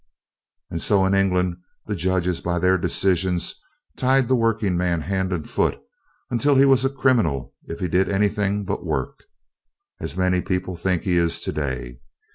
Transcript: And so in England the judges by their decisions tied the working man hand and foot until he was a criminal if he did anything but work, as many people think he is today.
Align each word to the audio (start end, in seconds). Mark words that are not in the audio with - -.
And 0.71 0.81
so 0.81 1.05
in 1.05 1.13
England 1.13 1.57
the 1.85 1.93
judges 1.95 2.41
by 2.41 2.57
their 2.57 2.75
decisions 2.75 3.53
tied 3.97 4.27
the 4.27 4.35
working 4.35 4.75
man 4.75 5.01
hand 5.01 5.31
and 5.31 5.47
foot 5.47 5.79
until 6.31 6.55
he 6.55 6.65
was 6.65 6.83
a 6.83 6.89
criminal 6.89 7.53
if 7.65 7.79
he 7.79 7.87
did 7.87 8.09
anything 8.09 8.65
but 8.65 8.83
work, 8.83 9.25
as 9.99 10.17
many 10.17 10.41
people 10.41 10.75
think 10.75 11.03
he 11.03 11.17
is 11.17 11.39
today. 11.39 11.99